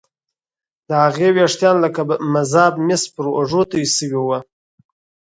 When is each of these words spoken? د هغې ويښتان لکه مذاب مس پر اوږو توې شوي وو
د 0.87 0.89
هغې 1.03 1.29
ويښتان 1.35 1.75
لکه 1.85 2.01
مذاب 2.33 2.73
مس 2.87 3.03
پر 3.15 3.25
اوږو 3.37 3.61
توې 3.71 3.87
شوي 3.95 4.17
وو 4.23 4.39